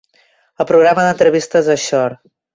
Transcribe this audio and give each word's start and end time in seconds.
El 0.63 0.67
programa 0.71 1.03
d'entrevistes 1.09 1.71
de 1.73 1.77
Shore. 1.85 2.19